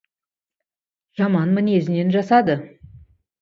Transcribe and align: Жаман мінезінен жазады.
Жаман 1.21 1.47
мінезінен 1.59 2.09
жазады. 2.17 2.57